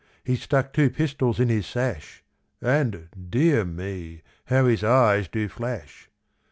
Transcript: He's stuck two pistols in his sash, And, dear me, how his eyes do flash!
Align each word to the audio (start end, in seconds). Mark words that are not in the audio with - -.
He's 0.23 0.41
stuck 0.41 0.73
two 0.73 0.89
pistols 0.89 1.39
in 1.39 1.47
his 1.49 1.67
sash, 1.67 2.23
And, 2.59 3.09
dear 3.29 3.63
me, 3.63 4.23
how 4.45 4.65
his 4.65 4.83
eyes 4.83 5.27
do 5.27 5.47
flash! 5.47 6.09